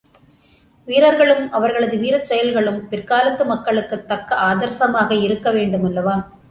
[0.87, 6.17] வீரர்களும் அவர்களது வீரச் செயல்களும் பிற்காலத்து மக்களுக்குத் தக்க ஆதர்சமாக இருக்கவேண்டுமல்லவா?